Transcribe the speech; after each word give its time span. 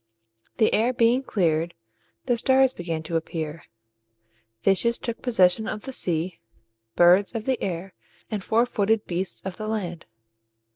The 0.57 0.73
air 0.73 0.93
being 0.93 1.21
cleared, 1.21 1.75
the 2.25 2.35
stars 2.35 2.73
began 2.73 3.03
to 3.03 3.17
appear, 3.17 3.65
fishes 4.63 4.97
took 4.97 5.21
possession 5.21 5.67
of 5.67 5.83
the 5.83 5.93
sea, 5.93 6.39
birds 6.95 7.35
of 7.35 7.45
the 7.45 7.61
air, 7.61 7.93
and 8.31 8.43
four 8.43 8.65
footed 8.65 9.05
beasts 9.05 9.41
of 9.45 9.57
the 9.57 9.67
land. 9.67 10.07